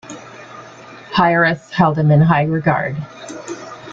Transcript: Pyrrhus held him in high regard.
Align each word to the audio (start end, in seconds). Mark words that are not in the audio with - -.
Pyrrhus 1.13 1.69
held 1.69 1.95
him 1.99 2.09
in 2.09 2.21
high 2.21 2.45
regard. 2.45 2.95